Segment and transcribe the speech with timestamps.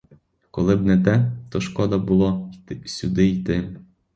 [0.51, 2.51] Коли б не те, то шкода було
[2.85, 3.75] сюди йти.